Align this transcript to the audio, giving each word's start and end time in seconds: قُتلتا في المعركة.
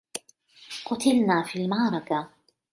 قُتلتا 0.85 1.43
في 1.45 1.61
المعركة. 1.63 2.29